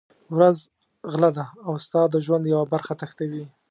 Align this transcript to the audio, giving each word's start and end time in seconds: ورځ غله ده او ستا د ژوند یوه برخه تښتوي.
ورځ 0.35 0.57
غله 1.11 1.29
ده 1.37 1.45
او 1.65 1.73
ستا 1.85 2.01
د 2.13 2.15
ژوند 2.25 2.43
یوه 2.53 2.65
برخه 2.73 2.93
تښتوي. 2.99 3.45